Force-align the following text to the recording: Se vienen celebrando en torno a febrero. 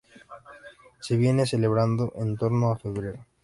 Se 1.01 1.15
vienen 1.15 1.45
celebrando 1.45 2.11
en 2.15 2.35
torno 2.35 2.71
a 2.71 2.77
febrero. 2.79 3.23